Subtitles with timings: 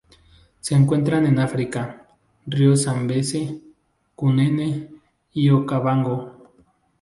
[0.61, 2.07] Se encuentran en África:
[2.47, 3.61] ríos Zambeze,
[4.15, 4.89] Cunene
[5.31, 6.53] y Okavango.